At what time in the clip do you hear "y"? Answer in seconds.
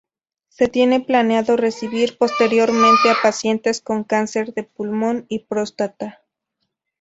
5.29-5.45